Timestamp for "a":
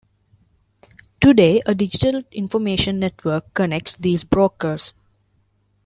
1.67-1.75